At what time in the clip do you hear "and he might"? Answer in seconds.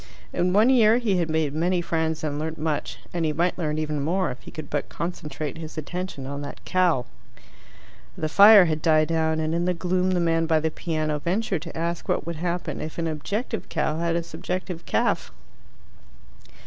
3.13-3.55